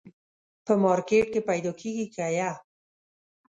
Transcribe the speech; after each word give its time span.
په 0.65 0.73
مارکېټ 0.83 1.25
کي 1.33 1.41
پیدا 1.49 1.71
کېږي 1.81 2.05
که 2.15 2.25
یه؟ 2.37 2.51